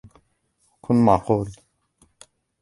كُن 0.81 1.05
معقول. 1.05 1.49